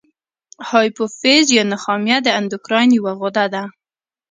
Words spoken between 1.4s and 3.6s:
یا نخامیه د اندوکراین یوه غده